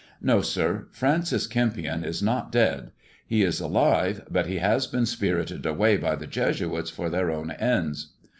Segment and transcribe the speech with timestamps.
[0.19, 2.91] No, sir, Francis Kempion is not dead!
[3.27, 7.51] He is alive, but he has been spirited away by the Jesuits for their own
[7.51, 8.11] ends."